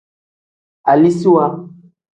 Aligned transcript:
Aliziwa. 0.89 1.45